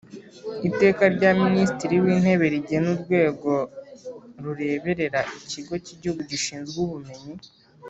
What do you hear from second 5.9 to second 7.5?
Igihugu gishinzwe Ubumenyi